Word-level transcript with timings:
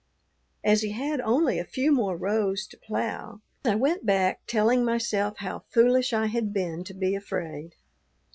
As 0.63 0.81
he 0.81 0.93
had 0.93 1.21
only 1.21 1.59
a 1.59 1.63
few 1.63 1.91
more 1.91 2.17
rows 2.17 2.65
to 2.65 2.75
plough, 2.75 3.41
I 3.63 3.75
went 3.75 4.03
back, 4.03 4.41
telling 4.47 4.83
myself 4.83 5.37
how 5.37 5.65
foolish 5.71 6.11
I 6.11 6.25
had 6.25 6.51
been 6.51 6.83
to 6.85 6.95
be 6.95 7.13
afraid. 7.13 7.75